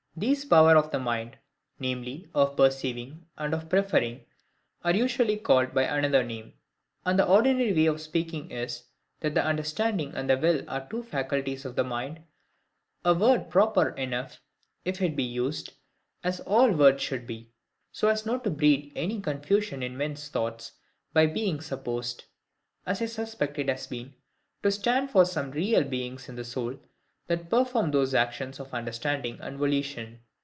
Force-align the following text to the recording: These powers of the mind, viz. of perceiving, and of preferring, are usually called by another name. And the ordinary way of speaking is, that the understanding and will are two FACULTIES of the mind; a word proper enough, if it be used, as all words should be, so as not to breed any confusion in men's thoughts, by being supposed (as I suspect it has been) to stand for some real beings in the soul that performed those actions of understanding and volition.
These 0.13 0.43
powers 0.43 0.75
of 0.75 0.91
the 0.91 0.99
mind, 0.99 1.37
viz. 1.79 2.25
of 2.35 2.57
perceiving, 2.57 3.25
and 3.37 3.53
of 3.53 3.69
preferring, 3.69 4.25
are 4.83 4.93
usually 4.93 5.37
called 5.37 5.73
by 5.73 5.83
another 5.83 6.21
name. 6.21 6.53
And 7.05 7.17
the 7.17 7.25
ordinary 7.25 7.71
way 7.73 7.85
of 7.85 8.01
speaking 8.01 8.51
is, 8.51 8.83
that 9.21 9.33
the 9.35 9.43
understanding 9.43 10.13
and 10.13 10.27
will 10.41 10.69
are 10.69 10.85
two 10.89 11.01
FACULTIES 11.01 11.63
of 11.63 11.77
the 11.77 11.85
mind; 11.85 12.19
a 13.05 13.13
word 13.15 13.49
proper 13.49 13.91
enough, 13.91 14.41
if 14.83 15.01
it 15.01 15.15
be 15.15 15.23
used, 15.23 15.71
as 16.25 16.39
all 16.41 16.71
words 16.71 17.01
should 17.01 17.25
be, 17.25 17.49
so 17.93 18.09
as 18.09 18.25
not 18.25 18.43
to 18.43 18.49
breed 18.51 18.91
any 18.97 19.21
confusion 19.21 19.81
in 19.81 19.95
men's 19.97 20.27
thoughts, 20.27 20.73
by 21.13 21.25
being 21.25 21.61
supposed 21.61 22.25
(as 22.85 23.01
I 23.01 23.05
suspect 23.05 23.57
it 23.57 23.69
has 23.69 23.87
been) 23.87 24.13
to 24.61 24.71
stand 24.71 25.09
for 25.09 25.23
some 25.25 25.51
real 25.51 25.85
beings 25.85 26.27
in 26.27 26.35
the 26.35 26.43
soul 26.43 26.77
that 27.27 27.49
performed 27.49 27.93
those 27.93 28.13
actions 28.13 28.59
of 28.59 28.73
understanding 28.73 29.37
and 29.39 29.57
volition. 29.57 30.19